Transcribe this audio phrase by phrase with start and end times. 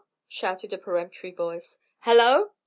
[0.27, 1.77] shouted a peremptory voice.
[1.99, 2.49] "Hallo!